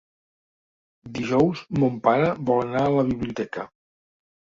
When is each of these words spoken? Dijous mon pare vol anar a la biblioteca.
Dijous 1.17 1.61
mon 1.83 1.99
pare 2.07 2.31
vol 2.51 2.63
anar 2.65 2.81
a 2.87 2.95
la 2.95 3.05
biblioteca. 3.11 3.67